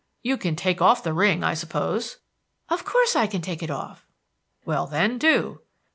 "You 0.23 0.35
can 0.35 0.55
take 0.55 0.81
off 0.81 1.03
the 1.03 1.13
ring, 1.13 1.43
I 1.43 1.53
suppose." 1.53 2.17
"Of 2.69 2.83
course 2.85 3.15
I 3.15 3.27
can 3.27 3.41
take 3.43 3.61
it 3.61 3.69
off." 3.69 4.07
"Well, 4.65 4.87
then, 4.87 5.19
do." 5.19 5.61